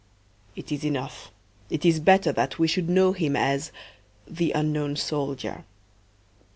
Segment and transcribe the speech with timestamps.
[0.55, 1.31] It is enough,
[1.69, 3.71] it is better that we should know him as
[4.27, 5.63] "the unknown soldier."